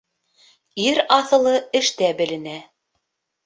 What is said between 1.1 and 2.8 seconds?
аҫылы эштә беленә.